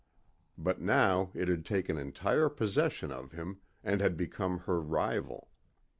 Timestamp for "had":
1.47-1.63, 4.01-4.17